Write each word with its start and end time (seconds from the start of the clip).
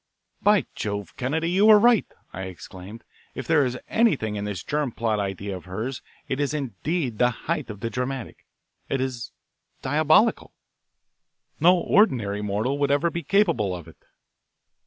"By 0.41 0.65
Jove, 0.73 1.15
Kennedy, 1.15 1.51
you 1.51 1.67
were 1.67 1.77
right," 1.77 2.07
I 2.33 2.45
exclaimed. 2.45 3.03
"If 3.35 3.45
there 3.45 3.63
is 3.63 3.77
anything 3.87 4.35
in 4.35 4.45
this 4.45 4.63
germ 4.63 4.91
plot 4.91 5.19
idea 5.19 5.55
of 5.55 5.65
hers 5.65 6.01
it 6.27 6.39
is 6.39 6.55
indeed 6.55 7.19
the 7.19 7.29
height 7.45 7.69
of 7.69 7.81
the 7.81 7.91
dramatic 7.91 8.47
it 8.89 8.99
is 8.99 9.31
diabolical. 9.83 10.55
No 11.59 11.77
ordinary 11.77 12.41
mortal 12.41 12.79
would 12.79 12.89
ever 12.89 13.11
be 13.11 13.21
capable 13.21 13.75
of 13.75 13.87
it." 13.87 13.97